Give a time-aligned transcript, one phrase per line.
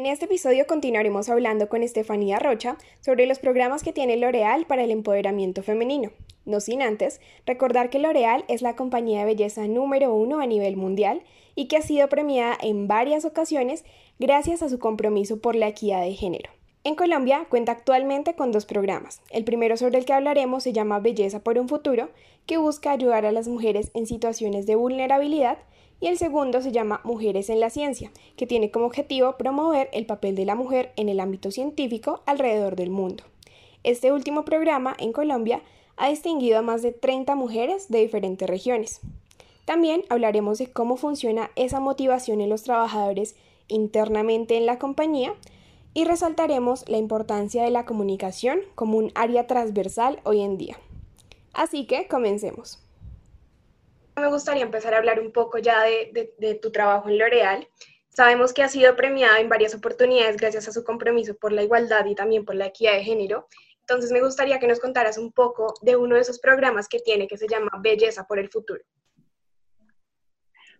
[0.00, 4.82] En este episodio continuaremos hablando con Estefanía Rocha sobre los programas que tiene L'Oreal para
[4.82, 6.10] el empoderamiento femenino.
[6.46, 10.78] No sin antes recordar que L'Oreal es la compañía de belleza número uno a nivel
[10.78, 11.20] mundial
[11.54, 13.84] y que ha sido premiada en varias ocasiones
[14.18, 16.50] gracias a su compromiso por la equidad de género.
[16.82, 19.20] En Colombia cuenta actualmente con dos programas.
[19.28, 22.08] El primero sobre el que hablaremos se llama Belleza por un futuro,
[22.46, 25.58] que busca ayudar a las mujeres en situaciones de vulnerabilidad
[26.00, 30.06] y el segundo se llama Mujeres en la Ciencia, que tiene como objetivo promover el
[30.06, 33.24] papel de la mujer en el ámbito científico alrededor del mundo.
[33.84, 35.62] Este último programa en Colombia
[35.96, 39.00] ha distinguido a más de 30 mujeres de diferentes regiones.
[39.66, 43.36] También hablaremos de cómo funciona esa motivación en los trabajadores
[43.68, 45.34] internamente en la compañía
[45.92, 50.78] y resaltaremos la importancia de la comunicación como un área transversal hoy en día.
[51.52, 52.78] Así que comencemos
[54.20, 57.68] me gustaría empezar a hablar un poco ya de, tu trabajo en L'Oreal.
[58.08, 62.04] Sabemos que ha sido premiada en varias oportunidades gracias a su compromiso por la igualdad
[62.06, 63.48] y también por la equidad de género.
[63.80, 67.26] Entonces me gustaría que nos contaras un poco de uno de esos programas que tiene
[67.26, 68.82] que se llama Belleza por el Futuro.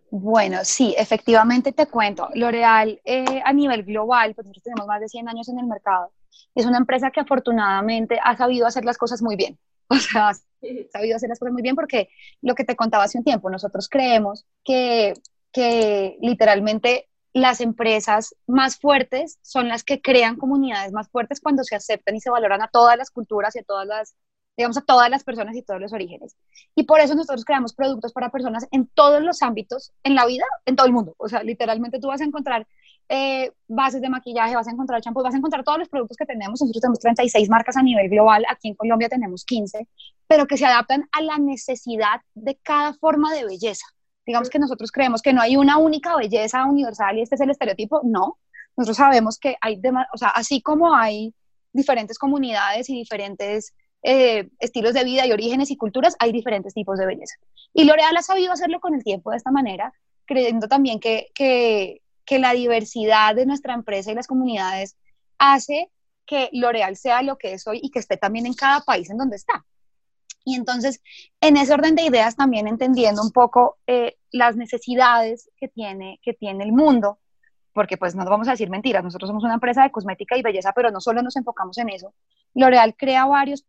[0.09, 2.29] Bueno, sí, efectivamente te cuento.
[2.35, 6.11] L'Oreal eh, a nivel global, pues nosotros tenemos más de 100 años en el mercado.
[6.53, 9.57] Es una empresa que afortunadamente ha sabido hacer las cosas muy bien.
[9.95, 10.31] O sea,
[10.91, 12.09] sabido hacer las cosas muy bien porque
[12.41, 15.13] lo que te contaba hace un tiempo, nosotros creemos que,
[15.51, 21.75] que literalmente las empresas más fuertes son las que crean comunidades más fuertes cuando se
[21.75, 24.15] aceptan y se valoran a todas las culturas y a todas las,
[24.57, 26.35] digamos, a todas las personas y todos los orígenes.
[26.75, 30.45] Y por eso nosotros creamos productos para personas en todos los ámbitos en la vida,
[30.65, 31.15] en todo el mundo.
[31.17, 32.67] O sea, literalmente tú vas a encontrar
[33.13, 36.25] eh, bases de maquillaje, vas a encontrar champú, vas a encontrar todos los productos que
[36.25, 36.61] tenemos.
[36.61, 39.85] Nosotros tenemos 36 marcas a nivel global, aquí en Colombia tenemos 15,
[40.27, 43.85] pero que se adaptan a la necesidad de cada forma de belleza.
[44.25, 47.49] Digamos que nosotros creemos que no hay una única belleza universal y este es el
[47.49, 47.99] estereotipo.
[48.05, 48.37] No,
[48.77, 49.81] nosotros sabemos que hay,
[50.13, 51.35] o sea, así como hay
[51.73, 53.73] diferentes comunidades y diferentes
[54.03, 57.35] eh, estilos de vida y orígenes y culturas, hay diferentes tipos de belleza.
[57.73, 59.91] Y L'Oreal ha sabido hacerlo con el tiempo de esta manera,
[60.25, 64.97] creyendo también que, que, que la diversidad de nuestra empresa y las comunidades
[65.37, 65.89] hace
[66.25, 69.17] que L'Oreal sea lo que es hoy y que esté también en cada país en
[69.17, 69.65] donde está.
[70.43, 71.01] Y entonces,
[71.39, 76.33] en ese orden de ideas, también entendiendo un poco eh, las necesidades que tiene, que
[76.33, 77.19] tiene el mundo,
[77.73, 80.73] porque pues no vamos a decir mentiras, nosotros somos una empresa de cosmética y belleza,
[80.73, 82.13] pero no solo nos enfocamos en eso.
[82.53, 83.63] L'Oreal crea varios,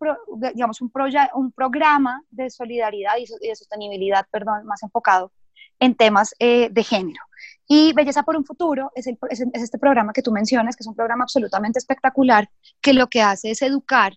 [0.55, 0.91] digamos, un,
[1.35, 5.31] un programa de solidaridad y de sostenibilidad, perdón, más enfocado
[5.79, 7.23] en temas eh, de género.
[7.69, 11.25] Y Belleza por un Futuro es, este programa que tú mencionas, que es un programa
[11.25, 12.51] absolutamente espectacular,
[12.81, 14.15] que lo que hace es educar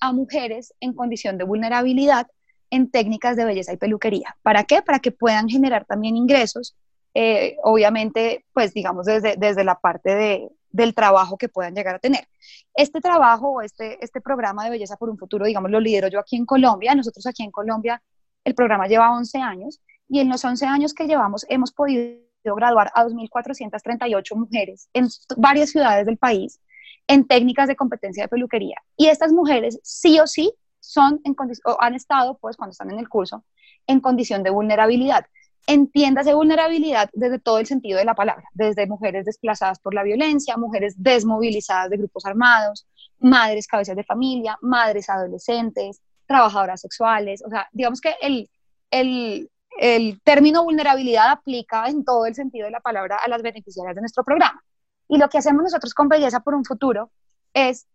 [0.00, 2.28] a mujeres en condición de vulnerabilidad
[2.70, 4.36] en técnicas de belleza y peluquería.
[4.42, 4.82] ¿Para qué?
[4.82, 6.76] Para que puedan generar también ingresos,
[7.14, 11.98] eh, obviamente, pues digamos desde, desde la parte de, del trabajo que puedan llegar a
[11.98, 12.28] tener.
[12.74, 16.36] Este trabajo este, este programa de Belleza por un Futuro, digamos, lo lidero yo aquí
[16.36, 16.94] en Colombia.
[16.94, 18.02] Nosotros aquí en Colombia,
[18.44, 22.90] el programa lleva 11 años y en los 11 años que llevamos hemos podido graduar
[22.94, 26.60] a 2.438 mujeres en varias ciudades del país
[27.08, 28.76] en técnicas de competencia de peluquería.
[28.96, 31.34] Y estas mujeres sí o sí son en
[31.64, 33.44] o han estado, pues cuando están en el curso,
[33.86, 35.26] en condición de vulnerabilidad.
[35.68, 40.56] Entiéndase vulnerabilidad desde todo el sentido de la palabra, desde mujeres desplazadas por la violencia,
[40.56, 42.86] mujeres desmovilizadas de grupos armados,
[43.18, 48.48] madres cabezas de familia, madres adolescentes, trabajadoras sexuales, o sea, digamos que el,
[48.90, 53.94] el, el término vulnerabilidad aplica en todo el sentido de la palabra a las beneficiarias
[53.94, 54.62] de nuestro programa.
[55.08, 57.10] Y lo que hacemos nosotros con Belleza por un Futuro
[57.52, 57.86] es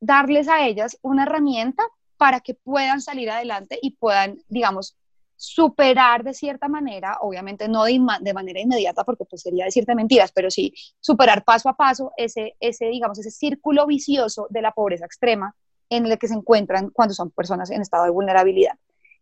[0.00, 1.82] darles a ellas una herramienta
[2.16, 4.96] para que puedan salir adelante y puedan, digamos,
[5.36, 10.50] superar de cierta manera, obviamente no de, manera inmediata, porque pues sería decirte mentiras, pero
[10.50, 15.54] sí superar paso a paso ese, ese, digamos, ese círculo vicioso de la pobreza extrema
[15.90, 18.78] en el que se encuentran cuando son personas en estado de vulnerabilidad.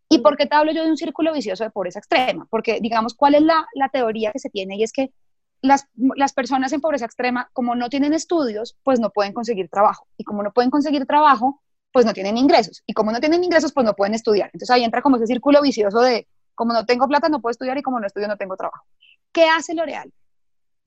[0.08, 2.46] ¿Y por qué te hablo yo de un círculo vicioso de pobreza extrema?
[2.50, 4.76] Porque, digamos, ¿cuál es la, la teoría que se tiene?
[4.76, 5.10] Y es que
[5.62, 10.06] las, las, personas en pobreza extrema, como no tienen estudios, pues no pueden conseguir trabajo.
[10.18, 12.82] Y como no pueden conseguir trabajo, pues no tienen ingresos.
[12.86, 14.50] Y como no tienen ingresos, pues no pueden estudiar.
[14.52, 17.78] Entonces ahí entra como ese círculo vicioso de, como no tengo plata, no puedo estudiar
[17.78, 18.84] y como no estudio, no tengo trabajo.
[19.32, 20.12] ¿Qué hace L'Oreal?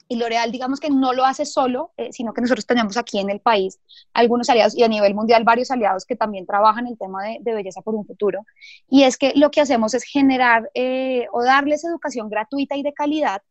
[0.10, 3.30] Y L'Oreal, digamos que no lo hace solo, eh, sino que nosotros tenemos aquí en
[3.30, 3.80] el país
[4.14, 7.82] algunos aliados y a nivel mundial varios aliados que también trabajan el tema de, belleza
[7.82, 8.46] por un futuro.
[8.90, 12.94] Y es que lo que hacemos es generar eh, o darles educación gratuita y de
[12.94, 13.42] calidad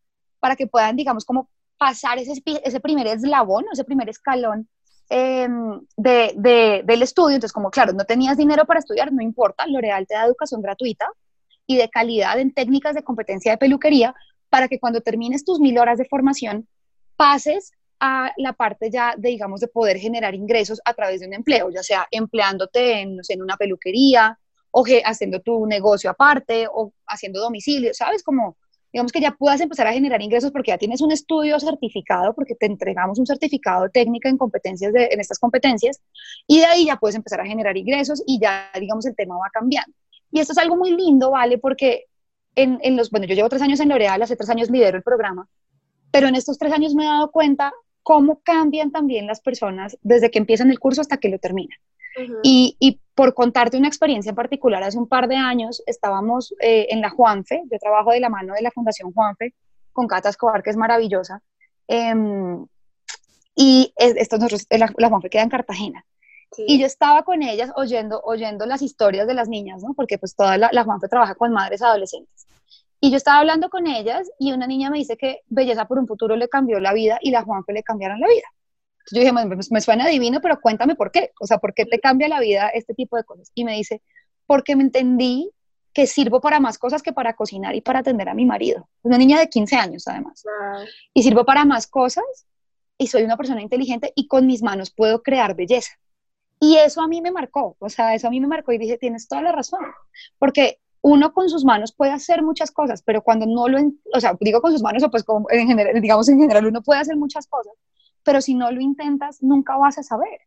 [0.41, 1.49] para que puedan, digamos, como
[1.79, 4.69] pasar ese, ese primer eslabón, ese primer escalón
[5.09, 7.35] em, de, de, del estudio.
[7.35, 11.07] Entonces, como claro, no tenías dinero para estudiar, no importa, L'Oreal te da educación gratuita
[11.67, 14.15] y de calidad en técnicas de competencia de peluquería
[14.49, 16.69] para que cuando termines tus mil horas de formación
[17.17, 21.35] pases a la parte ya de, digamos, de poder generar ingresos a través de un
[21.35, 24.39] empleo, ya sea empleándote en, en una peluquería
[24.71, 28.23] o haciendo tu negocio aparte o haciendo domicilio, ¿sabes?
[28.23, 28.59] Como,
[28.93, 32.55] digamos que ya puedas empezar a generar ingresos porque ya tienes un estudio certificado, porque
[32.55, 36.01] te entregamos un certificado técnico en competencias, de, en estas competencias,
[36.47, 39.49] y de ahí ya puedes empezar a generar ingresos y ya, digamos, el tema va
[39.51, 39.97] cambiando.
[40.31, 41.57] Y esto es algo muy lindo, ¿vale?
[41.57, 42.05] Porque
[42.57, 45.49] en, los, bueno, yo llevo tres años en L'Oreal, hace tres años lidero el programa,
[46.11, 47.73] pero en estos tres años me he dado cuenta
[48.03, 51.79] cómo cambian también las personas desde que empiezan el curso hasta que lo terminan.
[52.43, 56.87] y, y, por contarte una experiencia en particular, hace un par de años estábamos eh,
[56.91, 59.55] en la Juanfe, yo trabajo de la mano de la Fundación Juanfe
[59.93, 61.43] con Cata Escobar, que es maravillosa,
[61.89, 62.67] em,
[63.55, 66.05] y esto nosotros, la, la Juanfe queda en Cartagena.
[66.59, 69.95] Y yo estaba con ellas oyendo, oyendo las historias de las niñas, ¿no?
[69.95, 72.47] Porque pues toda la, la Juanfe trabaja con madres adolescentes.
[73.01, 76.07] Y yo estaba hablando con ellas y una niña me dice que Belleza por un
[76.07, 78.47] Futuro le cambió la vida y la Juanfe le cambiaron la vida.
[79.07, 81.33] Entonces yo dije, me, suena divino, pero cuéntame por qué.
[81.41, 83.53] O sea, ¿por qué te cambia la vida este tipo de cosas?
[83.55, 84.03] Y me dice,
[84.47, 85.53] porque me entendí
[85.93, 88.89] que sirvo para más cosas que para cocinar y para atender a mi marido.
[89.03, 90.45] Una niña de 15 años, además.
[91.15, 92.25] Y sirvo para más cosas
[92.99, 95.93] y soy una persona inteligente y con mis manos puedo crear belleza.
[96.61, 98.97] Y eso a mí me marcó, o sea, eso a mí me marcó y dije,
[98.97, 99.81] tienes toda la razón,
[100.39, 103.79] porque uno con sus manos puede hacer muchas cosas, pero cuando no lo,
[104.13, 106.83] o sea, digo con sus manos o pues como en general, digamos en general, uno
[106.83, 107.75] puede hacer muchas cosas,
[108.25, 110.41] pero si no lo intentas, nunca vas a saber.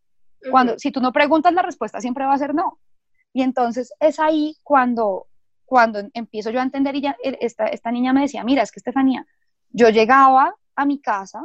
[0.51, 2.79] Cuando, si tú no preguntas, la respuesta siempre va a ser no.
[3.33, 5.27] Y entonces es ahí cuando,
[5.65, 8.71] cuando empiezo yo a entender y ya e, esta, esta niña me decía, mira, es
[8.71, 9.25] que Estefanía,
[9.71, 11.43] yo llegaba a mi casa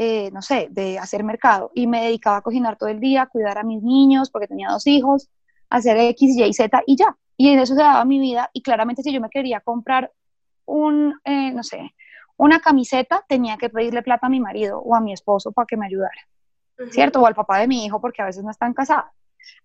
[0.00, 3.26] eh, no sé, de hacer mercado y me dedicaba a cocinar todo el día, a
[3.26, 5.28] cuidar a mis niños porque tenía dos hijos,
[5.70, 7.16] hacer X, Y, Z y ya.
[7.36, 10.12] Y en eso se daba mi vida y claramente si yo me quería comprar
[10.66, 11.96] un, eh, no sé,
[12.36, 15.76] una camiseta, tenía que pedirle plata a mi marido o a mi esposo para que
[15.76, 16.28] me ayudara,
[16.92, 17.20] ¿cierto?
[17.20, 19.10] O al papá de mi hijo porque a veces no están casados.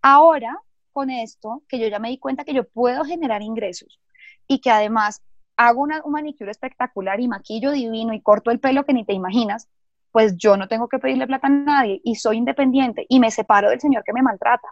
[0.01, 0.57] Ahora,
[0.93, 3.99] con esto, que yo ya me di cuenta que yo puedo generar ingresos
[4.47, 5.21] y que además
[5.57, 9.13] hago una, un manicure espectacular y maquillo divino y corto el pelo que ni te
[9.13, 9.69] imaginas,
[10.13, 13.71] pues yo no tengo que pedirle plata a nadie y soy independiente y me separo
[13.71, 14.67] del señor que me maltrata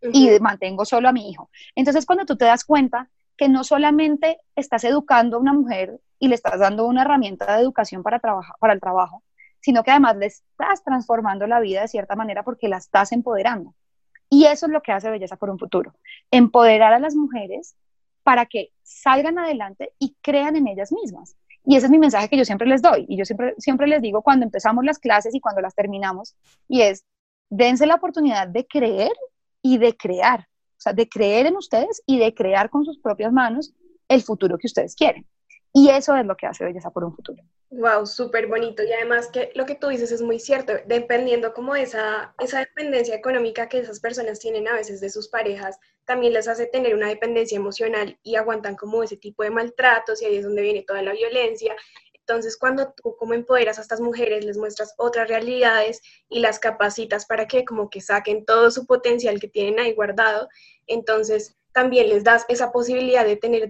[0.00, 1.50] y mantengo solo a mi hijo.
[1.74, 6.28] Entonces, cuando tú te das cuenta que no solamente estás educando a una mujer y
[6.28, 9.24] le estás dando una herramienta de educación para, para el trabajo,
[9.60, 13.74] sino que además le estás transformando la vida de cierta manera porque la estás empoderando.
[14.30, 15.94] Y eso es lo que hace Belleza por un Futuro,
[16.30, 17.74] empoderar a las mujeres
[18.22, 21.36] para que salgan adelante y crean en ellas mismas.
[21.66, 23.04] Y ese es mi mensaje que yo siempre les doy.
[23.08, 26.36] Y yo siempre, siempre les digo cuando empezamos las clases y cuando las terminamos,
[26.68, 27.04] y es,
[27.50, 29.12] dense la oportunidad de creer
[29.62, 30.40] y de crear.
[30.40, 33.74] O sea, de creer en ustedes y de crear con sus propias manos
[34.08, 35.26] el futuro que ustedes quieren.
[35.72, 37.42] Y eso es lo que hace Belleza por un futuro.
[37.70, 38.82] Wow, súper bonito.
[38.82, 43.14] Y además que lo que tú dices es muy cierto, dependiendo como esa, esa dependencia
[43.14, 47.08] económica que esas personas tienen a veces de sus parejas, también les hace tener una
[47.08, 51.02] dependencia emocional y aguantan como ese tipo de maltratos y ahí es donde viene toda
[51.02, 51.76] la violencia.
[52.14, 57.26] Entonces, cuando tú como empoderas a estas mujeres, les muestras otras realidades y las capacitas
[57.26, 60.48] para que como que saquen todo su potencial que tienen ahí guardado,
[60.86, 63.68] entonces también les das esa posibilidad de tener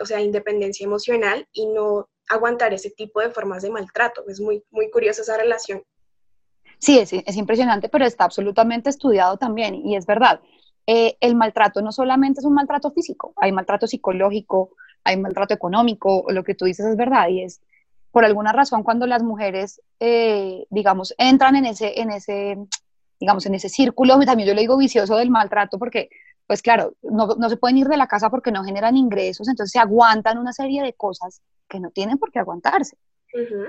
[0.00, 4.24] o sea, independencia emocional y no aguantar ese tipo de formas de maltrato.
[4.28, 5.82] Es muy, muy curiosa esa relación.
[6.78, 10.40] Sí, es, es impresionante, pero está absolutamente estudiado también y es verdad.
[10.90, 14.70] Eh, el maltrato no solamente es un maltrato físico, hay maltrato psicológico,
[15.04, 17.60] hay maltrato económico, lo que tú dices es verdad y es
[18.10, 22.56] por alguna razón cuando las mujeres, eh, digamos, entran en ese, en ese,
[23.20, 26.08] digamos, en ese círculo, también yo le digo vicioso del maltrato porque
[26.46, 29.72] pues claro, no, no, se pueden ir de la casa porque no generan ingresos, entonces
[29.72, 32.96] se aguantan una serie de cosas que no tienen por qué aguantarse.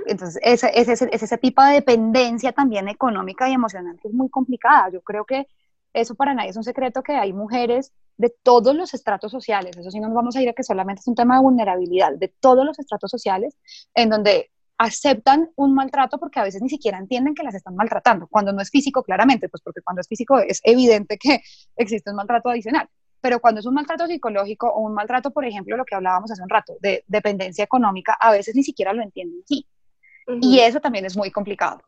[0.08, 4.90] Entonces, ese, tipo de dependencia también económica y emocional que es muy complicada.
[4.90, 5.48] Yo creo que
[5.94, 9.92] eso para nadie es un secreto que hay mujeres de todos los estratos sociales, eso
[9.92, 12.28] sí no nos vamos a ir a que solamente es un tema de vulnerabilidad, de
[12.28, 13.56] todos los estratos sociales,
[13.96, 18.28] en donde aceptan un maltrato porque a veces ni siquiera entienden que las están maltratando,
[18.28, 21.42] cuando no es físico claramente, pues porque cuando es físico es evidente que
[21.76, 22.90] existe un maltrato adicional,
[23.22, 26.42] pero cuando es un maltrato psicológico o un maltrato, por ejemplo, lo que hablábamos hace
[26.42, 29.66] un rato, de dependencia económica, a veces ni siquiera lo entienden sí.
[30.42, 31.82] Y eso también es muy complicado.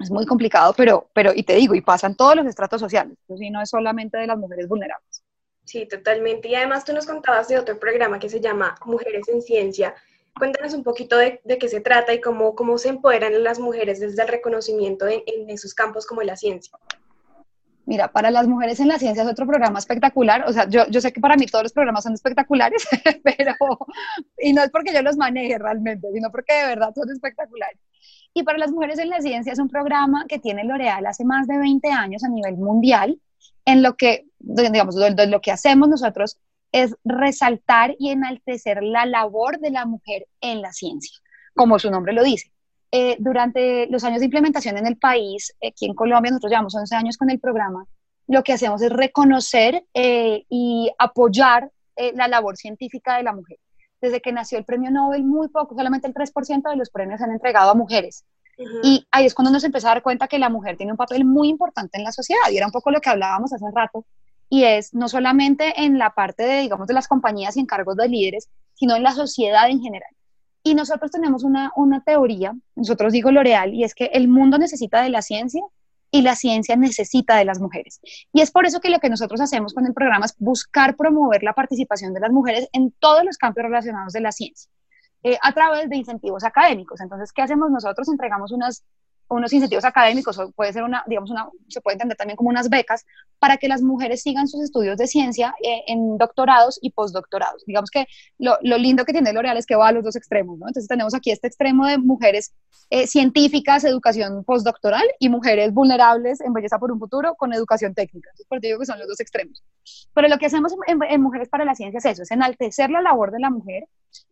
[0.00, 3.50] Es muy complicado, pero, pero, y te digo, y pasan todos los estratos sociales, y
[3.50, 5.22] no es solamente de las mujeres vulnerables.
[5.64, 6.48] Sí, totalmente.
[6.48, 9.94] Y además tú nos contabas de otro programa que se llama Mujeres en Ciencia,
[10.36, 14.20] Cuéntanos un poquito de, qué se trata y cómo, cómo se empoderan las mujeres desde
[14.20, 16.76] el reconocimiento en, esos campos como la ciencia.
[17.86, 20.44] Mira, para las mujeres en la ciencia es otro programa espectacular.
[20.48, 22.84] O sea, yo, yo sé que para mí todos los programas son espectaculares,
[23.22, 23.54] pero,
[24.38, 27.78] y no es porque yo los maneje realmente, sino porque de verdad son espectaculares.
[28.34, 31.46] Y para las mujeres en la ciencia es un programa que tiene L'Oreal hace más
[31.46, 33.18] de 20 años a nivel mundial,
[33.64, 36.38] en lo que, digamos, lo que hacemos nosotros
[36.72, 41.16] es resaltar y enaltecer la labor de la mujer en la ciencia,
[41.54, 42.50] como su nombre lo dice.
[42.90, 46.96] Eh, durante los años de implementación en el país, aquí en Colombia, nosotros llevamos 11
[46.96, 47.86] años con el programa,
[48.26, 53.58] lo que hacemos es reconocer eh, y apoyar eh, la labor científica de la mujer.
[54.04, 57.24] Desde que nació el premio Nobel, muy poco, solamente el 3% de los premios se
[57.24, 58.22] han entregado a mujeres.
[58.82, 61.24] Y ahí es cuando nos empezó a dar cuenta que la mujer tiene un papel
[61.24, 64.04] muy importante en la sociedad, y era un poco lo que hablábamos hace rato,
[64.50, 68.06] y es no solamente en la parte de, digamos, de las compañías y encargos de
[68.06, 70.10] líderes, sino en la sociedad en general.
[70.62, 75.00] Y nosotros tenemos una, una teoría, nosotros digo L'Oreal, y es que el mundo necesita
[75.00, 75.62] de la ciencia
[76.14, 78.00] y la ciencia necesita de las mujeres.
[78.32, 81.42] Y es por eso que lo que nosotros hacemos con el programa es buscar promover
[81.42, 84.70] la participación de las mujeres en todos los campos relacionados de la ciencia,
[85.24, 87.00] eh, a través de incentivos académicos.
[87.00, 88.08] Entonces, ¿qué hacemos nosotros?
[88.08, 88.84] Entregamos unas
[89.28, 92.68] unos incentivos académicos, o puede ser una, digamos, una, se puede entender también como unas
[92.68, 93.04] becas,
[93.38, 97.64] para que las mujeres sigan sus estudios de ciencia eh, en doctorados y postdoctorados.
[97.66, 98.06] Digamos que
[98.38, 100.66] lo, lo, lindo que tiene L'Oreal es que va a los dos extremos, ¿no?
[100.66, 102.52] Entonces tenemos aquí este extremo de mujeres
[102.90, 108.30] eh, científicas, educación postdoctoral, y mujeres vulnerables en belleza por un futuro con educación técnica.
[108.30, 109.62] Entonces, por digo que son los dos extremos.
[110.14, 113.00] Pero lo que hacemos en, en Mujeres para la Ciencia es eso, es enaltecer la
[113.00, 113.84] labor de la mujer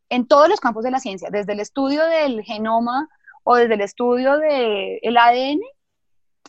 [0.09, 3.09] en todos los campos de la ciencia, desde el estudio del genoma,
[3.45, 5.61] o desde el estudio del ADN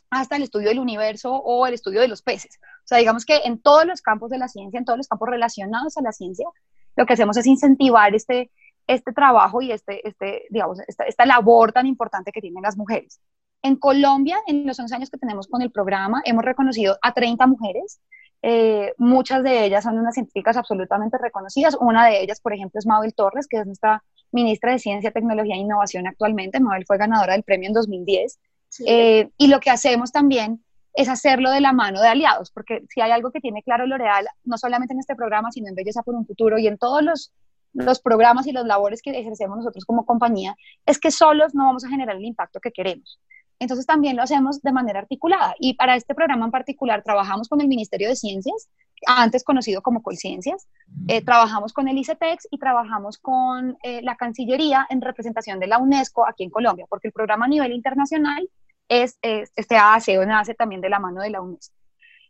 [0.10, 2.60] hasta el estudio del universo o el estudio de los peces.
[2.62, 5.30] O sea, digamos que en todos los campos de la ciencia, en todos los campos
[5.30, 6.48] relacionados a la ciencia,
[6.96, 8.52] lo que hacemos es incentivar este,
[8.88, 13.20] este trabajo y este, este, digamos, esta, esta labor tan importante que tienen las mujeres.
[13.62, 17.48] En Colombia, en los 11 años que tenemos con el programa, hemos reconocido a 30
[17.48, 18.02] mujeres.
[18.42, 21.78] Eh, muchas de ellas son unas científicas absolutamente reconocidas.
[21.80, 25.56] Una de ellas, por ejemplo, es Mabel Torres, que es nuestra ministra de Ciencia, Tecnología
[25.56, 26.60] e Innovación actualmente.
[26.60, 28.40] Mabel fue ganadora del premio en 2010.
[28.86, 30.64] Eh, y lo que hacemos también
[30.94, 34.28] es hacerlo de la mano de aliados, porque si hay algo que tiene claro L'Oreal,
[34.44, 37.32] no solamente en este programa, sino en Belleza por un Futuro y en todos los,
[37.74, 41.84] los programas y las labores que ejercemos nosotros como compañía, es que solos no vamos
[41.84, 43.20] a generar el impacto que queremos.
[43.60, 45.56] Entonces también lo hacemos de manera articulada.
[45.60, 48.70] Y para este programa en particular trabajamos con el Ministerio de Ciencias,
[49.08, 50.68] antes conocido como Colciencias,
[51.08, 55.78] eh, trabajamos con el ICETEX y trabajamos con eh, la Cancillería en representación de la
[55.78, 58.50] UNESCO aquí en Colombia, porque el programa a nivel internacional
[58.90, 61.76] es, este hace o nace también de la mano de la UNESCO.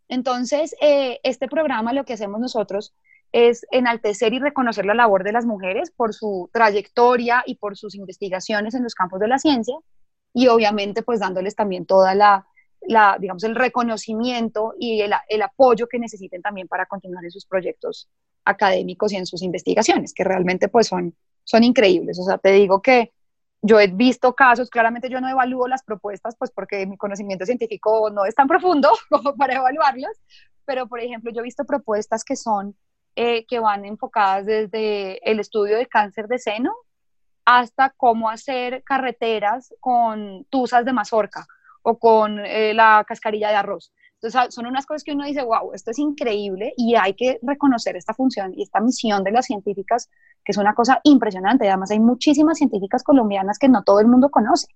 [0.07, 2.93] Entonces, eh, este programa lo que hacemos nosotros
[3.31, 7.95] es enaltecer y reconocer la labor de las mujeres por su trayectoria y por sus
[7.95, 9.75] investigaciones en los campos de la ciencia
[10.33, 12.45] y obviamente pues dándoles también toda la,
[12.87, 17.45] la, digamos, el reconocimiento y el, el, apoyo que necesiten también para continuar en sus
[17.45, 18.09] proyectos
[18.45, 22.19] académicos y en sus investigaciones, que realmente pues son, son increíbles.
[22.19, 23.11] O sea, te digo que
[23.61, 28.09] yo he visto casos, claramente yo no evalúo las propuestas, pues porque mi conocimiento científico
[28.09, 30.21] no es tan profundo como para evaluarlas,
[30.65, 32.75] pero por ejemplo yo he visto propuestas que son,
[33.15, 36.73] eh, que van enfocadas desde el estudio de cáncer de seno
[37.45, 41.45] hasta cómo hacer carreteras con tuzas de mazorca
[41.83, 43.93] o con eh, la cascarilla de arroz.
[44.15, 47.39] Entonces, ah, son unas cosas que uno dice, wow, esto es increíble y hay que
[47.41, 50.09] reconocer esta función y esta misión de las científicas,
[50.45, 51.67] que es una cosa impresionante.
[51.67, 54.67] Además, hay muchísimas científicas colombianas que no todo el mundo conoce.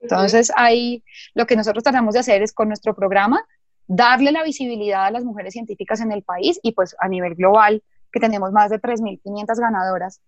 [0.00, 1.02] Entonces, ahí
[1.34, 3.42] lo que nosotros tratamos de hacer es con nuestro programa
[3.86, 7.82] darle la visibilidad a las mujeres científicas en el país y pues a nivel global,
[8.12, 10.20] que tenemos más de 3.500 ganadoras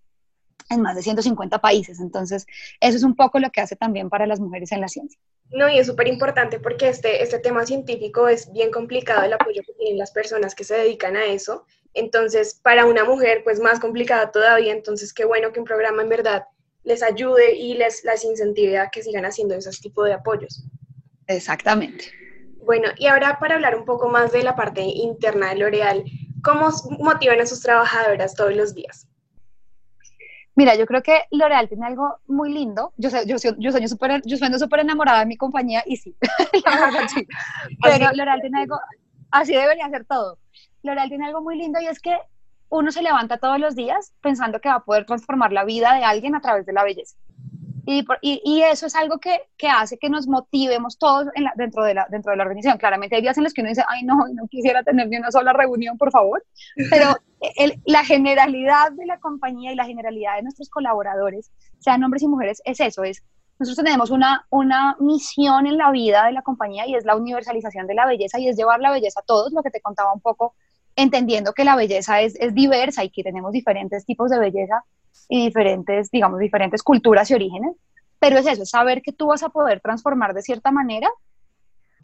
[0.71, 2.01] en más de 150 países.
[2.01, 2.47] Entonces,
[2.81, 5.19] eso es un poco lo que hace también para las mujeres en la ciencia.
[5.51, 9.63] No, y es súper importante porque este, este tema científico es bien complicado, el apoyo
[9.67, 11.67] que tienen las personas que se dedican a eso.
[11.93, 14.73] Entonces, para una mujer, pues más complicada todavía.
[14.73, 16.45] Entonces, qué bueno que un programa en verdad
[16.83, 20.65] les ayude y les las incentive a que sigan haciendo esos tipos de apoyos.
[21.27, 22.05] Exactamente.
[22.65, 26.05] Bueno, y ahora para hablar un poco más de la parte interna de L'Oreal,
[26.43, 29.07] ¿cómo motivan a sus trabajadoras todos los días?
[30.57, 32.93] Mira, yo creo que L'Oreal tiene algo muy lindo.
[32.97, 36.17] Yo, sé, yo, yo, sueño super, yo sueño súper enamorada de mi compañía y sí,
[37.83, 38.79] pero L'Oreal tiene algo,
[39.31, 40.39] así debería ser todo.
[40.83, 42.17] L'Oreal tiene algo muy lindo y es que
[42.69, 46.05] uno se levanta todos los días pensando que va a poder transformar la vida de
[46.05, 47.17] alguien a través de la belleza.
[47.87, 51.27] Y, y, eso es algo que, que, hace que nos motivemos todos
[51.57, 52.79] dentro, de la, dentro de la organización.
[52.79, 55.31] Claramente hay días en los que uno dice, ay, no, no quisiera tener ni una
[55.31, 56.45] sola reunión, por favor.
[56.91, 57.17] Pero
[57.57, 62.29] el, la generalidad de la compañía y la generalidad de nuestros colaboradores, sean hombres y
[62.29, 63.23] mujeres, es eso, es
[63.59, 67.87] nosotros tenemos una, una misión en la vida de la compañía y es la universalización
[67.87, 70.21] de la belleza y es llevar la belleza a todos, lo que te contaba un
[70.21, 70.55] poco,
[70.97, 74.85] entendiendo que la belleza es, es diversa y que tenemos diferentes tipos de belleza
[75.29, 77.77] y diferentes, digamos, diferentes culturas y orígenes,
[78.19, 81.11] pero es eso, es saber que tú vas a poder transformar de cierta manera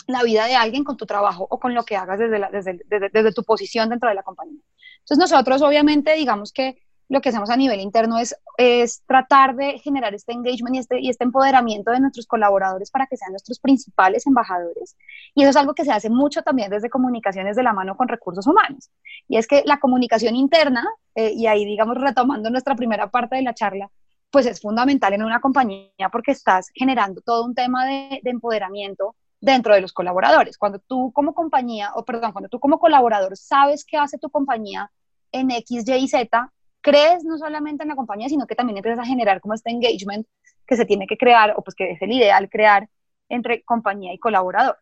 [0.06, 3.08] la vida de alguien con tu trabajo o con lo que hagas desde, desde, desde,
[3.10, 4.60] desde, tu posición dentro de la compañía.
[4.98, 9.80] Entonces nosotros obviamente digamos que lo que hacemos a nivel interno es, es tratar de
[9.80, 13.58] generar este engagement y este, y este empoderamiento de nuestros colaboradores para que sean nuestros
[13.58, 14.96] principales embajadores.
[15.34, 18.06] Y eso es algo que se hace mucho también desde comunicaciones de la mano con
[18.06, 18.90] recursos humanos.
[19.26, 20.86] Y es que la comunicación interna,
[21.16, 23.90] eh, y ahí digamos retomando nuestra primera parte de la charla,
[24.30, 29.16] pues es fundamental en una compañía porque estás generando todo un tema de, de empoderamiento
[29.40, 30.56] dentro de los colaboradores.
[30.56, 34.92] Cuando tú como compañía, o perdón, cuando tú como colaborador sabes qué hace tu compañía
[35.32, 39.00] en X, Y y Z, crees no solamente en la compañía, sino que también empiezas
[39.00, 40.26] a generar como este engagement
[40.66, 42.88] que se tiene que crear, o pues que es el ideal crear
[43.28, 44.78] entre compañía y colaborador.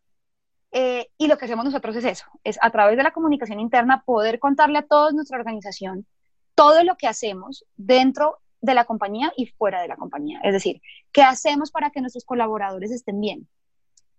[0.71, 4.03] Eh, y lo que hacemos nosotros es eso, es a través de la comunicación interna
[4.05, 6.07] poder contarle a toda nuestra organización
[6.55, 10.41] todo lo que hacemos dentro de la compañía y fuera de la compañía.
[10.43, 13.49] Es decir, qué hacemos para que nuestros colaboradores estén bien,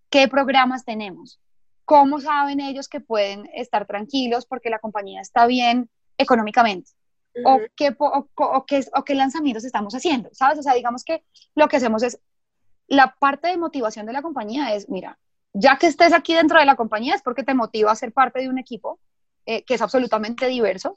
[0.09, 1.39] qué programas tenemos,
[1.85, 6.91] cómo saben ellos que pueden estar tranquilos porque la compañía está bien económicamente,
[7.45, 10.59] o, qué, o, qué, o qué lanzamientos estamos haciendo, ¿sabes?
[10.59, 11.23] O sea, digamos que
[11.55, 12.19] lo que hacemos es,
[12.87, 15.19] la parte de motivación de la compañía es, mira,
[15.53, 18.39] ya que estés aquí dentro de la compañía es porque te motiva a ser parte
[18.39, 18.99] de un equipo
[19.45, 20.95] eh, que es absolutamente diverso,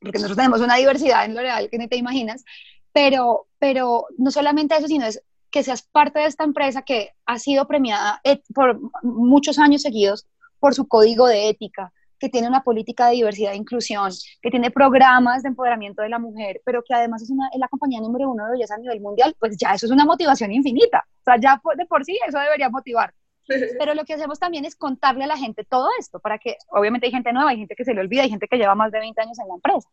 [0.00, 2.44] porque nosotros tenemos una diversidad en L'Oreal que ni te imaginas,
[2.92, 7.38] pero, pero no solamente eso, sino es que seas parte de esta empresa que ha
[7.38, 8.20] sido premiada
[8.54, 10.26] por muchos años seguidos
[10.58, 14.70] por su código de ética, que tiene una política de diversidad e inclusión, que tiene
[14.70, 18.30] programas de empoderamiento de la mujer, pero que además es, una, es la compañía número
[18.30, 21.04] uno de belleza a nivel mundial, pues ya eso es una motivación infinita.
[21.20, 23.12] O sea, ya de por sí eso debería motivar.
[23.78, 27.06] Pero lo que hacemos también es contarle a la gente todo esto, para que, obviamente
[27.06, 28.98] hay gente nueva, hay gente que se le olvida, hay gente que lleva más de
[28.98, 29.88] 20 años en la empresa.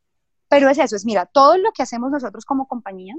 [0.47, 3.15] Pero es eso, es mira, todo lo que hacemos nosotros como compañía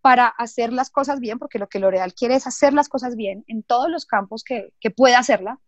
[0.00, 3.44] para hacer las cosas bien, porque lo que L'Oreal quiere es hacer las cosas bien
[3.48, 5.58] en todos los campos que, que pueda hacerla,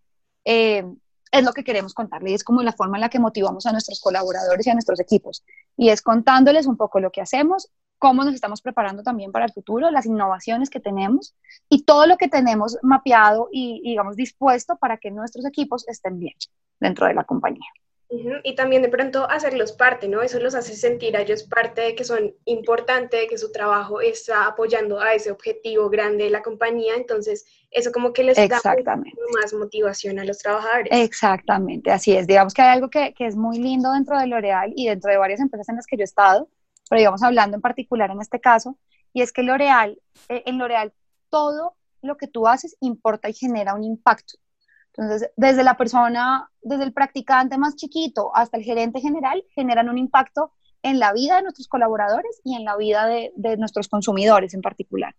[0.44, 0.84] eh,
[1.30, 3.72] es lo que queremos contarle y es como la forma en la que motivamos a
[3.72, 5.44] nuestros colaboradores y a nuestros equipos.
[5.76, 9.52] Y es contándoles un poco lo que hacemos, cómo nos estamos preparando también para el
[9.52, 11.34] futuro, las innovaciones que tenemos
[11.68, 16.34] y todo lo que tenemos mapeado y, digamos, dispuesto para que nuestros equipos estén bien
[16.80, 17.66] dentro de la compañía.
[18.42, 20.22] Y también de pronto hacerlos parte, ¿no?
[20.22, 24.00] Eso los hace sentir a ellos parte de que son importantes, de que su trabajo
[24.00, 26.94] está apoyando a ese objetivo grande de la compañía.
[26.96, 28.60] Entonces, eso como que les da
[29.34, 30.88] más motivación a los trabajadores.
[30.90, 32.26] Exactamente, así es.
[32.26, 35.18] Digamos que hay algo que, que es muy lindo dentro de L'Oreal y dentro de
[35.18, 36.48] varias empresas en las que yo he estado,
[36.88, 38.78] pero digamos hablando en particular en este caso,
[39.12, 40.94] y es que L'Oreal, eh, en L'Oreal
[41.28, 44.38] todo lo que tú haces importa y genera un impacto.
[44.98, 49.96] Entonces, desde la persona, desde el practicante más chiquito hasta el gerente general, generan un
[49.96, 54.60] impacto en la vida de nuestros colaboradores y en la vida de, nuestros consumidores en
[54.60, 55.14] particular.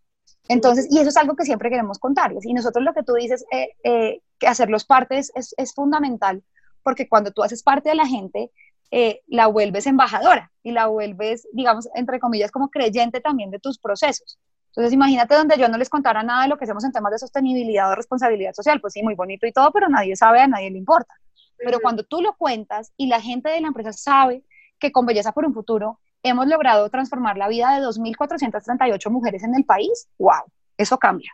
[0.49, 2.45] Entonces, y eso es algo que siempre queremos contarles.
[2.45, 6.43] Y nosotros lo que tú dices, eh, eh, que hacerlos partes es, es, fundamental,
[6.83, 8.51] porque cuando tú haces parte de la gente,
[8.91, 13.79] eh, la vuelves embajadora y la vuelves, digamos, entre comillas, como creyente también de tus
[13.79, 14.39] procesos.
[14.69, 17.17] Entonces, imagínate donde yo no les contara nada de lo que hacemos en temas de
[17.17, 20.69] sostenibilidad o responsabilidad social, pues sí, muy bonito y todo, pero nadie sabe, a nadie
[20.69, 21.15] le importa.
[21.57, 24.43] Pero cuando tú lo cuentas y la gente de la empresa sabe
[24.79, 29.55] que con Belleza por un Futuro hemos logrado transformar la vida de 2.438 mujeres en
[29.55, 30.43] el país, wow,
[30.77, 31.31] eso cambia.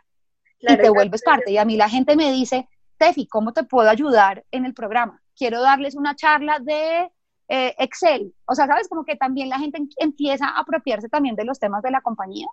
[0.58, 1.52] y te vuelves parte.
[1.52, 5.22] Y a mí la gente me dice, Tefi, ¿cómo te puedo ayudar en el programa?
[5.36, 7.10] Quiero darles una charla de
[7.48, 8.34] eh, Excel.
[8.46, 11.82] O sea, sabes, como que también la gente empieza a apropiarse también de los temas
[11.82, 12.48] de la compañía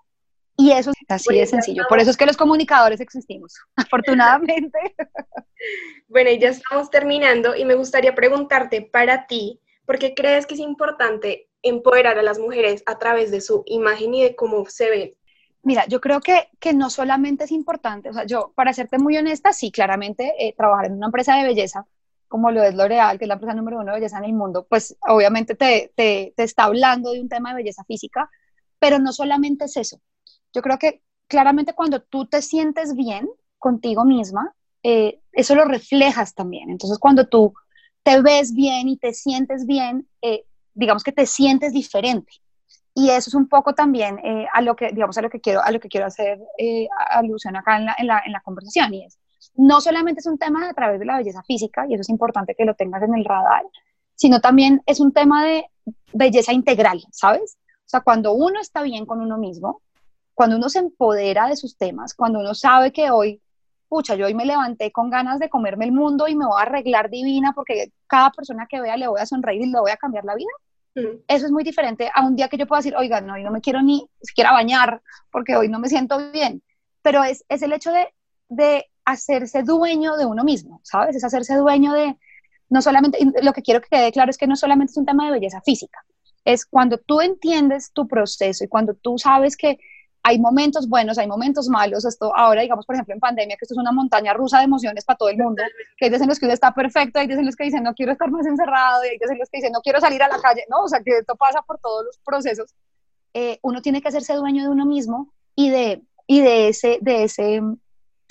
[0.56, 1.84] y eso es así de sencillo.
[1.90, 4.78] Por eso es que los comunicadores existimos, afortunadamente.
[6.10, 10.56] Bueno, y ya estamos terminando y me gustaría preguntarte para ti, ¿por qué crees que
[10.56, 14.90] es importante empoderar a las mujeres a través de su imagen y de cómo se
[14.90, 15.14] ven?
[15.64, 19.18] Mira, yo creo que, que no solamente es importante, o sea, yo, para serte muy
[19.18, 21.86] honesta, sí, claramente, eh, trabajar en una empresa de belleza,
[22.28, 24.68] como lo es L'Oreal, que es la empresa número uno de belleza en el mundo,
[24.70, 28.30] pues obviamente te, te, te está hablando de un tema de belleza física,
[28.78, 30.02] pero no solamente es eso.
[30.54, 36.36] Yo creo que claramente cuando tú te sientes bien contigo misma, eh, eso lo reflejas
[36.36, 36.70] también.
[36.70, 37.54] Entonces, cuando tú
[38.04, 42.34] te ves bien y te sientes bien, eh, digamos que te sientes diferente.
[42.94, 45.64] Y eso es un poco también eh, a lo que, digamos, a lo que quiero,
[45.64, 46.40] a lo que quiero hacer
[47.10, 48.94] alusión acá en la, en, la, en la, conversación.
[48.94, 49.18] Y es,
[49.56, 52.54] no solamente es un tema a través de la belleza física, y eso es importante
[52.56, 53.64] que lo tengas en el radar,
[54.14, 55.66] sino también es un tema de
[56.14, 57.58] belleza integral, ¿sabes?
[57.80, 59.82] O sea, cuando uno está bien con uno mismo,
[60.34, 63.42] cuando uno se empodera de sus temas, cuando uno sabe que hoy
[63.94, 66.64] pucha, yo hoy me levanté con ganas de comerme el mundo y me voy a
[66.64, 69.98] arreglar divina porque cada persona que vea le voy a sonreír y le voy a
[69.98, 70.50] cambiar la vida.
[70.96, 71.22] Mm.
[71.28, 73.52] Eso es muy diferente a un día que yo puedo decir, oiga, no, yo no
[73.52, 76.64] me quiero ni siquiera bañar porque hoy no me siento bien.
[77.04, 78.12] Pero es, es el hecho de,
[78.50, 81.16] de hacerse dueño de uno mismo, ¿sabes?
[81.16, 82.18] Es hacerse dueño de,
[82.70, 85.26] no solamente, lo que quiero que quede claro es que no solamente es un tema
[85.26, 86.04] de belleza física,
[86.46, 89.78] es cuando tú entiendes tu proceso y cuando tú sabes que
[90.26, 92.06] hay momentos buenos, hay momentos malos.
[92.06, 95.04] Esto ahora, digamos, por ejemplo, en pandemia, que esto es una montaña rusa de emociones
[95.04, 95.62] para todo el mundo,
[95.98, 97.84] que hay veces en los que uno está perfecto, hay veces en los que dicen
[97.84, 100.24] no quiero estar más encerrado, y hay veces en los que dicen no quiero salir
[100.24, 100.84] a la calle, ¿no?
[100.84, 102.74] O sea, que esto pasa por todos los procesos.
[103.34, 107.24] Eh, uno tiene que hacerse dueño de uno mismo y de, y de, ese, de
[107.26, 107.62] ese,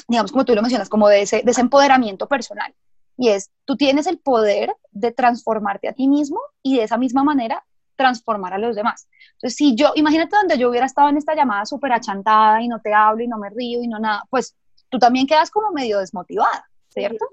[0.09, 2.75] digamos, como tú lo mencionas, como de ese, de ese empoderamiento personal.
[3.19, 7.23] Y es, tú tienes el poder de transformarte a ti mismo y de esa misma
[7.23, 7.65] manera
[7.97, 9.09] transformar a los demás.
[9.35, 12.81] Entonces, si yo, imagínate donde yo hubiera estado en esta llamada súper achantada y no
[12.81, 14.57] te hablo y no me río y no nada, pues
[14.89, 17.27] tú también quedas como medio desmotivada, ¿cierto?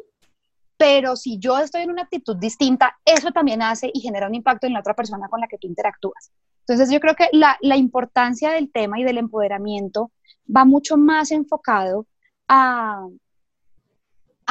[0.78, 4.68] Pero si yo estoy en una actitud distinta, eso también hace y genera un impacto
[4.68, 6.32] en la otra persona con la que tú interactúas.
[6.62, 10.12] Entonces, yo creo que la, la importancia del tema y del empoderamiento
[10.56, 12.06] va mucho más enfocado
[12.48, 13.08] a,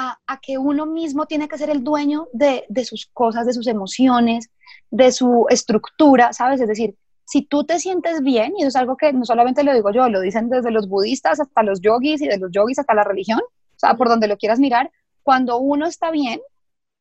[0.00, 3.66] a, que uno mismo tiene que ser el dueño de, de, sus cosas, de sus
[3.66, 4.48] emociones,
[4.90, 6.60] de su estructura, ¿sabes?
[6.60, 9.74] Es decir, si tú te sientes bien, y eso es algo que no solamente lo
[9.74, 12.94] digo yo, lo dicen desde los budistas hasta los yogis y de los yogis hasta
[12.94, 14.92] la religión, o sea, por donde lo quieras mirar,
[15.24, 16.40] cuando uno está bien,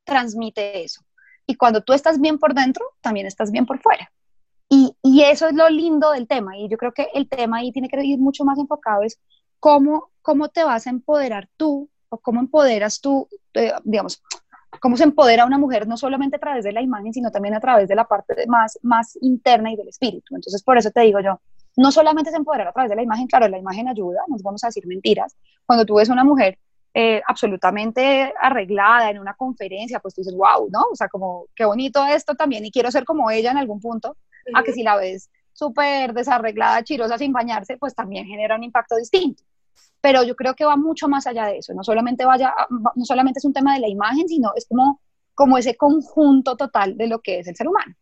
[0.04, 1.02] transmite eso.
[1.46, 4.12] Y cuando tú estás bien por dentro, también estás bien por fuera.
[4.70, 6.58] Y, y eso es lo lindo del tema.
[6.58, 9.20] Y yo creo que el tema ahí tiene que ir mucho más enfocado es
[9.60, 14.22] cómo, cómo te vas a empoderar tú o cómo empoderas tú, eh, digamos,
[14.80, 17.60] cómo se empodera una mujer no solamente a través de la imagen, sino también a
[17.60, 20.36] través de la parte más, más interna y del espíritu.
[20.36, 21.40] Entonces, por eso te digo yo,
[21.78, 24.64] no solamente se empoderar a través de la imagen, claro, la imagen ayuda, nos vamos
[24.64, 25.36] a decir mentiras.
[25.66, 26.58] Cuando tú ves una mujer
[26.94, 30.82] eh, absolutamente arreglada en una conferencia, pues tú dices, wow, ¿no?
[30.92, 34.18] O sea, como, qué bonito esto también, y quiero ser como ella en algún punto,
[34.54, 38.96] a que si la ves súper desarreglada, chirosa, sin bañarse, pues también genera un impacto
[38.96, 39.44] distinto
[40.02, 43.40] pero yo creo que va mucho más allá de eso, no solamente, vaya, no solamente
[43.40, 45.02] es un tema de la imagen, sino es como,
[45.34, 47.96] como ese conjunto total de lo que es el ser humano.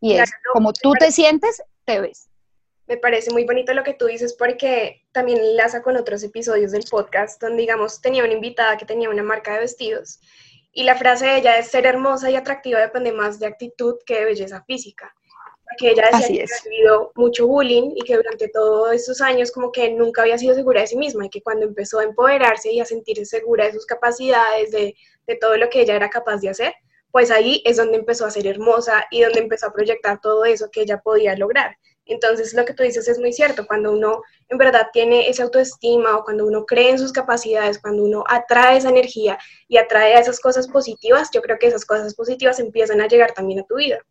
[0.00, 2.28] Y es como tú te sientes, te ves.
[2.88, 6.84] Me parece muy bonito lo que tú dices porque también enlaza con otros episodios del
[6.90, 10.20] podcast donde, digamos, tenía una invitada que tenía una marca de vestidos
[10.72, 14.18] y la frase de ella es ser hermosa y atractiva depende más de actitud que
[14.18, 15.14] de belleza física
[15.78, 19.72] que ella decía que había vivido mucho bullying y que durante todos esos años como
[19.72, 22.80] que nunca había sido segura de sí misma y que cuando empezó a empoderarse y
[22.80, 24.94] a sentirse segura de sus capacidades, de,
[25.26, 26.74] de todo lo que ella era capaz de hacer,
[27.10, 30.70] pues ahí es donde empezó a ser hermosa y donde empezó a proyectar todo eso
[30.70, 31.76] que ella podía lograr.
[32.06, 36.16] Entonces, lo que tú dices es muy cierto, cuando uno en verdad tiene esa autoestima
[36.16, 40.20] o cuando uno cree en sus capacidades, cuando uno atrae esa energía y atrae a
[40.20, 43.76] esas cosas positivas, yo creo que esas cosas positivas empiezan a llegar también a tu
[43.76, 44.04] vida.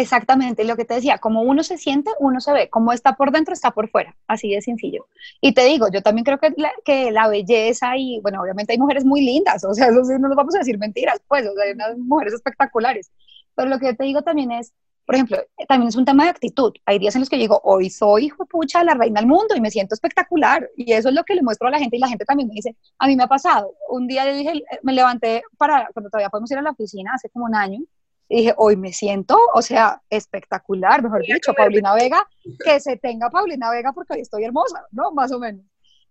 [0.00, 3.32] Exactamente, lo que te decía, como uno se siente, uno se ve, como está por
[3.32, 5.06] dentro, está por fuera, así de sencillo.
[5.40, 8.78] Y te digo, yo también creo que la, que la belleza y, bueno, obviamente hay
[8.78, 12.32] mujeres muy lindas, o sea, no nos vamos a decir mentiras, pues, hay unas mujeres
[12.34, 13.10] espectaculares,
[13.56, 14.72] pero lo que te digo también es,
[15.04, 16.72] por ejemplo, también es un tema de actitud.
[16.84, 19.60] Hay días en los que digo, hoy soy, hijo pucha, la reina del mundo y
[19.60, 20.68] me siento espectacular.
[20.76, 22.54] Y eso es lo que le muestro a la gente y la gente también me
[22.54, 23.72] dice, a mí me ha pasado.
[23.88, 27.30] Un día yo dije, me levanté para, cuando todavía podemos ir a la oficina, hace
[27.30, 27.80] como un año,
[28.28, 32.28] y dije, hoy me siento, o sea, espectacular, mejor dicho, Paulina Vega,
[32.62, 35.12] que se tenga Paulina Vega porque hoy estoy hermosa, ¿no?
[35.12, 35.64] Más o menos.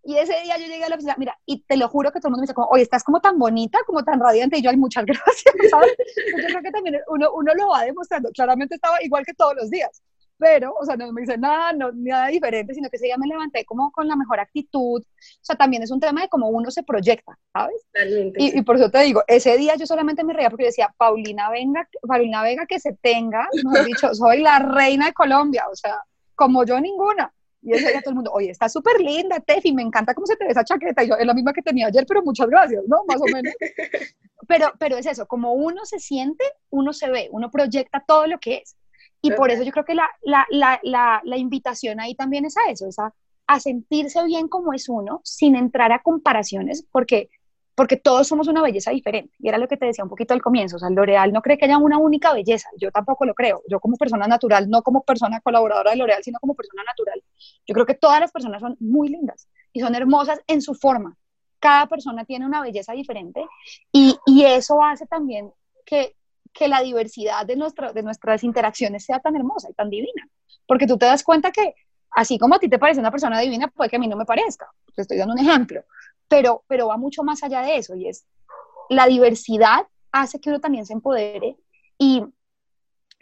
[0.03, 2.29] Y ese día yo llegué a la oficina, mira, y te lo juro que todo
[2.29, 4.69] el mundo me dice, como, oye, estás como tan bonita, como tan radiante, y yo,
[4.69, 5.95] ay, muchas gracias, ¿sabes?
[6.31, 9.69] yo creo que también uno, uno lo va demostrando, claramente estaba igual que todos los
[9.69, 10.01] días,
[10.37, 13.27] pero, o sea, no me dice nada, no, nada diferente, sino que ese día me
[13.27, 16.71] levanté como con la mejor actitud, o sea, también es un tema de cómo uno
[16.71, 17.85] se proyecta, ¿sabes?
[18.37, 21.49] Y, y, por eso te digo, ese día yo solamente me reía porque decía, Paulina,
[21.49, 26.01] venga, Paulina Vega que se tenga, mejor dicho, soy la reina de Colombia, o sea,
[26.35, 27.33] como yo ninguna.
[27.61, 30.37] Y ese día todo el mundo, oye, está súper linda, Tefi, me encanta cómo se
[30.37, 31.03] te ve esa chaqueta.
[31.03, 33.03] Y yo, es la misma que tenía ayer, pero muchas gracias, ¿no?
[33.05, 33.53] Más o menos.
[34.47, 38.39] Pero, pero es eso, como uno se siente, uno se ve, uno proyecta todo lo
[38.39, 38.77] que es.
[39.21, 42.55] Y por eso yo creo que la, la, la, la, la invitación ahí también es
[42.57, 43.13] a eso, es a,
[43.47, 47.29] a sentirse bien como es uno, sin entrar a comparaciones, porque
[47.77, 49.35] porque todos somos una belleza diferente.
[49.37, 50.77] Y era lo que te decía un poquito al comienzo.
[50.77, 52.67] O sea, L'Oreal no cree que haya una única belleza.
[52.75, 53.61] Yo tampoco lo creo.
[53.69, 57.21] Yo como persona natural, no como persona colaboradora de L'Oreal, sino como persona natural.
[57.67, 61.15] Yo creo que todas las personas son muy lindas y son hermosas en su forma.
[61.59, 63.45] Cada persona tiene una belleza diferente
[63.91, 65.53] y, y eso hace también
[65.85, 66.15] que,
[66.57, 70.27] que la diversidad de, nuestra, de nuestras interacciones sea tan hermosa y tan divina.
[70.65, 71.75] Porque tú te das cuenta que
[72.11, 74.25] así como a ti te parece una persona divina, puede que a mí no me
[74.25, 74.67] parezca.
[74.95, 75.83] Te estoy dando un ejemplo
[76.27, 78.25] pero, pero va mucho más allá de eso y es
[78.89, 81.57] la diversidad hace que uno también se empodere
[81.97, 82.23] y,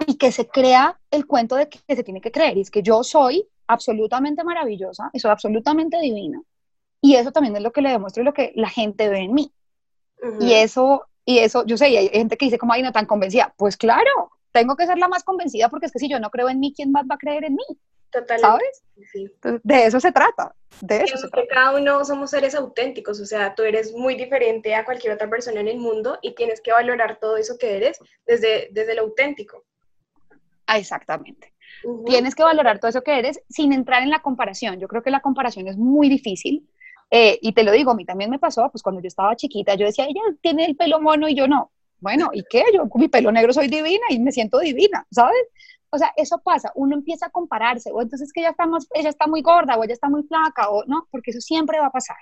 [0.06, 2.58] y que se crea el cuento de que se tiene que creer.
[2.58, 6.42] Y es que yo soy absolutamente maravillosa y soy absolutamente divina.
[7.02, 9.34] Y eso también es lo que le demuestro y lo que la gente ve en
[9.34, 9.52] mí.
[10.40, 13.54] Y eso, y eso, yo sé, hay gente que dice como, ay, no tan convencida.
[13.58, 16.50] Pues claro, tengo que ser la más convencida porque es que si yo no creo
[16.50, 17.66] en mí, ¿quién más va a creer en mí?
[18.40, 18.84] ¿Sabes?
[19.64, 20.56] de eso se trata.
[20.80, 21.48] De eso se trata.
[21.50, 25.60] cada uno somos seres auténticos, o sea, tú eres muy diferente a cualquier otra persona
[25.60, 29.66] en el mundo y tienes que valorar todo eso que eres desde, desde lo auténtico.
[30.68, 31.54] Ah, exactamente.
[32.06, 34.80] Tienes que valorar todo eso que eres sin entrar en la comparación.
[34.80, 36.68] Yo creo que la comparación es muy difícil.
[37.12, 39.76] Eh, y te lo digo, a mí también me pasó, pues cuando yo estaba chiquita,
[39.76, 41.72] yo decía, ella tiene el pelo mono y yo no.
[42.00, 42.64] Bueno, ¿y qué?
[42.74, 45.40] Yo con mi pelo negro soy divina y me siento divina, ¿sabes?
[45.90, 49.28] O sea, eso pasa, uno empieza a compararse, o entonces que ella está, ella está
[49.28, 52.18] muy gorda, o ella está muy flaca, o no, porque eso siempre va a pasar.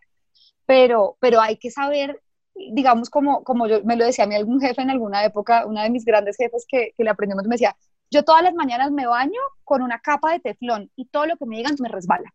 [0.66, 2.22] Pero, pero hay que saber,
[2.54, 5.84] digamos, como, como yo me lo decía a mí algún jefe en alguna época, una
[5.84, 7.76] de mis grandes jefes que, que le aprendimos, me decía,
[8.12, 11.46] yo todas las mañanas me baño con una capa de teflón y todo lo que
[11.46, 12.32] me digan me resbala.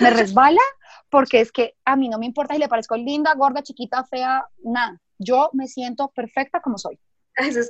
[0.00, 0.60] Me resbala
[1.08, 4.46] porque es que a mí no me importa si le parezco linda, gorda, chiquita, fea,
[4.62, 5.00] nada.
[5.18, 6.98] Yo me siento perfecta como soy.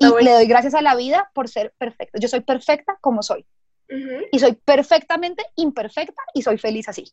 [0.01, 2.19] y le doy gracias a la vida por ser perfecta.
[2.19, 3.47] Yo soy perfecta como soy.
[4.33, 7.13] Y soy perfectamente imperfecta y soy feliz así.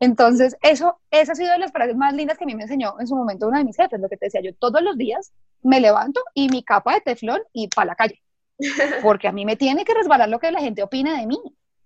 [0.00, 2.94] Entonces, eso, esa ha sido de las frases más lindas que a mí me enseñó
[2.98, 5.32] en su momento una de mis jefes, lo que te decía, yo todos los días
[5.62, 8.22] me levanto y mi capa de teflón y para la calle,
[9.02, 11.38] porque a mí me tiene que resbalar lo que la gente opine de mí,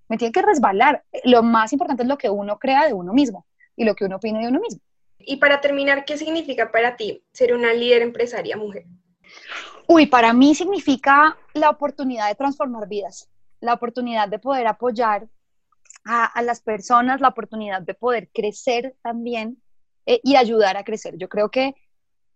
[0.08, 1.04] me tiene que resbalar.
[1.24, 4.16] Lo más importante es lo que uno crea de uno mismo y lo que uno
[4.16, 4.80] opina de uno mismo.
[5.18, 8.86] Y para terminar, ¿qué significa para ti ser una líder empresaria mujer?
[9.86, 13.28] Uy, para mí significa la oportunidad de transformar vidas,
[13.60, 15.28] la oportunidad de poder apoyar
[16.04, 19.60] a, las personas, la oportunidad de poder crecer también
[20.06, 21.16] eh, y ayudar a crecer.
[21.18, 21.74] Yo creo que,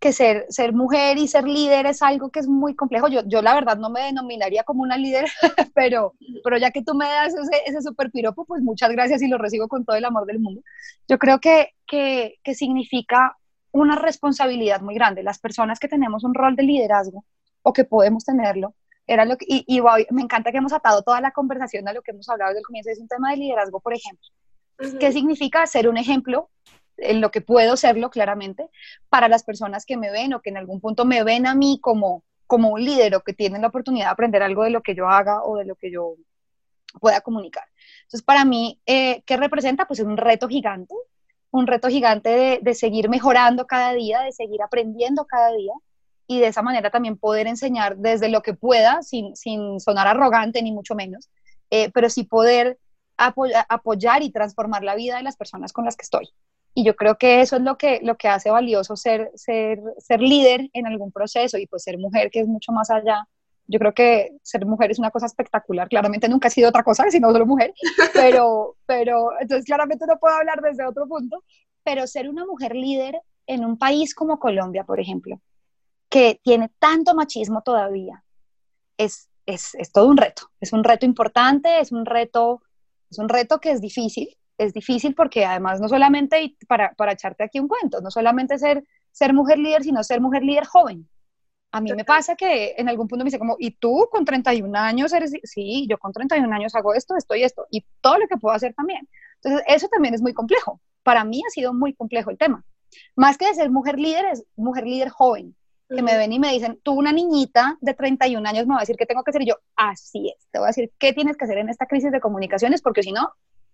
[0.03, 3.07] que ser, ser mujer y ser líder es algo que es muy complejo.
[3.07, 5.31] Yo, yo la verdad no me denominaría como una líder,
[5.77, 9.29] pero, pero ya que tú me das ese, ese super piropo, pues muchas gracias y
[9.29, 10.61] lo recibo con todo el amor del mundo.
[11.07, 13.39] Yo creo que, que, que significa
[13.71, 15.23] una responsabilidad muy grande.
[15.23, 17.25] Las personas que tenemos un rol de liderazgo
[17.63, 18.75] o que podemos tenerlo,
[19.07, 22.11] era lo que, y, me encanta que hemos atado toda la conversación a lo que
[22.11, 24.27] hemos hablado desde el comienzo, es un tema de liderazgo, por ejemplo.
[24.99, 26.51] ¿Qué significa ser un ejemplo
[26.97, 28.69] en lo que puedo serlo claramente
[29.09, 31.79] para las personas que me ven o que en algún punto me ven a mí
[31.81, 34.95] como, como un líder o que tienen la oportunidad de aprender algo de lo que
[34.95, 36.15] yo haga o de lo que yo
[37.01, 37.65] pueda comunicar?
[38.03, 39.87] Entonces, para mí, eh, ¿qué representa?
[39.87, 40.95] Pues es un reto gigante,
[41.51, 45.73] un reto gigante de, de seguir mejorando cada día, de seguir aprendiendo cada día
[46.27, 50.63] y de esa manera también poder enseñar desde lo que pueda, sin, sin sonar arrogante
[50.63, 51.31] ni mucho menos,
[51.71, 52.79] eh, pero sí poder
[53.17, 56.31] apoyar y transformar la vida de las personas con las que estoy.
[56.75, 60.21] Y yo creo que eso es lo que, lo que hace valioso ser, ser, ser
[60.21, 63.27] líder en algún proceso y pues ser mujer, que es mucho más allá.
[63.67, 65.89] Yo creo que ser mujer es una cosa espectacular.
[65.89, 67.75] Claramente nunca he sido otra cosa, sino solo mujer,
[68.15, 71.45] pero, pero entonces claramente no puedo hablar desde otro punto,
[71.85, 75.41] pero ser una mujer líder en un país como Colombia, por ejemplo,
[76.09, 78.25] que tiene tanto machismo todavía,
[78.99, 80.51] es, es, es, todo un reto.
[80.61, 82.63] Es un reto importante, es un reto,
[83.11, 84.37] es un reto que es difícil.
[84.63, 88.85] Es difícil porque además no solamente, para, para echarte aquí un cuento, no solamente ser,
[89.11, 91.09] ser mujer líder, sino ser mujer líder joven.
[91.73, 94.79] A mí me pasa que en algún punto me dice como, ¿y tú con 31
[94.79, 95.33] años eres?
[95.43, 98.55] Sí, yo con 31 años hago esto, esto y esto, y todo lo que puedo
[98.55, 99.09] hacer también.
[99.43, 100.81] Entonces, eso también es muy complejo.
[101.03, 102.63] Para mí ha sido muy complejo el tema.
[103.17, 105.57] Más que de ser mujer líder, es mujer líder joven
[105.95, 108.83] que me ven y me dicen, tú una niñita de 31 años me va a
[108.83, 111.37] decir qué tengo que hacer y yo, así es, te voy a decir qué tienes
[111.37, 113.33] que hacer en esta crisis de comunicaciones porque si no,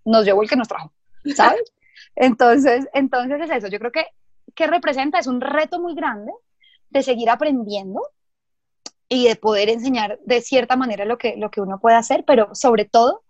[0.09, 0.93] nos llevó el que nos trajo,
[1.35, 1.63] ¿sabes?
[2.17, 4.07] entonces, entonces es eso, yo creo que,
[4.55, 5.19] ¿qué representa?
[5.19, 6.33] Es un reto muy grande
[6.91, 8.03] de seguir aprendiendo
[9.09, 12.55] y de poder enseñar de cierta manera lo que, lo que uno puede hacer, pero
[12.55, 13.23] sobre todo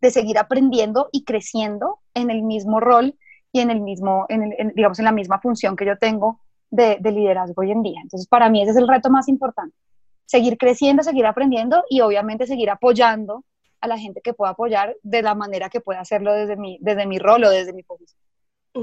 [0.00, 3.14] de seguir aprendiendo y creciendo en el mismo rol
[3.52, 6.40] y en el mismo, en digamos, en la misma función que yo tengo
[6.70, 8.00] de, de liderazgo hoy en día.
[8.02, 9.76] Entonces, para mí ese es el reto más importante.
[10.24, 13.44] Seguir creciendo, seguir aprendiendo y obviamente seguir apoyando
[13.82, 17.04] a la gente que pueda apoyar de la manera que pueda hacerlo desde mi, desde
[17.04, 18.22] mi rol o desde mi posición.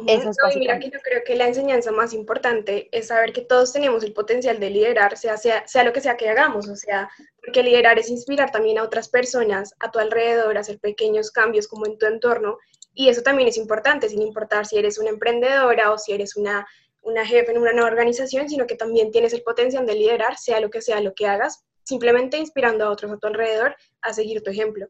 [0.06, 3.74] Eso es mira que yo creo que la enseñanza más importante es saber que todos
[3.74, 7.10] tenemos el potencial de liderar, sea, sea, sea lo que sea que hagamos, o sea,
[7.44, 11.88] porque liderar es inspirar también a otras personas a tu alrededor, hacer pequeños cambios como
[11.88, 12.60] en tu entorno,
[12.94, 16.68] y eso también es importante, sin importar si eres una emprendedora o si eres una,
[17.02, 20.60] una jefe en una nueva organización, sino que también tienes el potencial de liderar, sea
[20.60, 24.41] lo que sea lo que hagas, simplemente inspirando a otros a tu alrededor a seguir
[24.41, 24.88] tu ejemplo.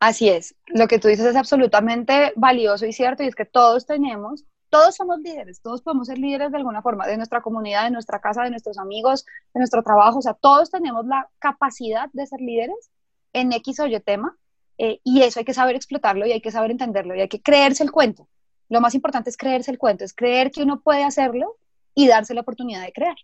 [0.00, 3.86] Así es, lo que tú dices es absolutamente valioso y cierto, y es que todos
[3.86, 7.92] tenemos, todos somos líderes, todos podemos ser líderes de alguna forma, de nuestra comunidad, de
[7.92, 12.26] nuestra casa, de nuestros amigos, de nuestro trabajo, o sea, todos tenemos la capacidad de
[12.26, 12.90] ser líderes
[13.32, 14.36] en X o Y tema,
[14.78, 17.40] eh, y eso hay que saber explotarlo y hay que saber entenderlo y hay que
[17.40, 18.26] creerse el cuento.
[18.68, 21.58] Lo más importante es creerse el cuento, es creer que uno puede hacerlo
[21.94, 23.16] y darse la oportunidad de crear.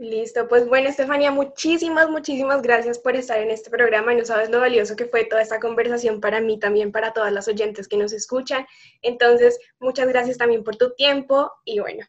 [0.00, 4.58] Listo, pues bueno, Estefanía, muchísimas, muchísimas gracias por estar en este programa no sabes lo
[4.58, 8.14] valioso que fue toda esta conversación para mí, también para todas las oyentes que nos
[8.14, 8.64] escuchan.
[9.02, 12.06] Entonces, muchas gracias también por tu tiempo y bueno.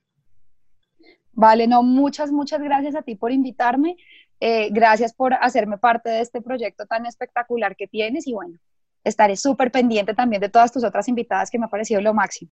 [1.33, 3.97] Vale, no, muchas, muchas gracias a ti por invitarme.
[4.39, 8.57] Eh, gracias por hacerme parte de este proyecto tan espectacular que tienes y bueno,
[9.03, 12.51] estaré súper pendiente también de todas tus otras invitadas que me ha parecido lo máximo.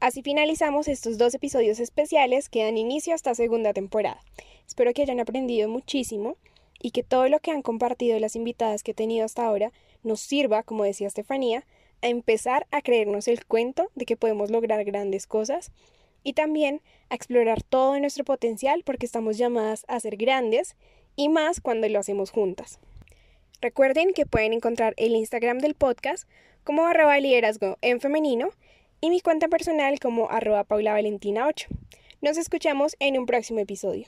[0.00, 4.18] Así finalizamos estos dos episodios especiales que dan inicio a esta segunda temporada.
[4.66, 6.38] Espero que hayan aprendido muchísimo
[6.80, 10.20] y que todo lo que han compartido las invitadas que he tenido hasta ahora nos
[10.20, 11.66] sirva, como decía Estefanía,
[12.00, 15.70] a empezar a creernos el cuento de que podemos lograr grandes cosas
[16.24, 20.76] y también a explorar todo nuestro potencial porque estamos llamadas a ser grandes
[21.14, 22.78] y más cuando lo hacemos juntas.
[23.60, 26.26] Recuerden que pueden encontrar el Instagram del podcast
[26.64, 28.48] como arroba liderazgo en femenino
[29.00, 31.66] y mi cuenta personal como arroba paulavalentina8.
[32.20, 34.06] Nos escuchamos en un próximo episodio.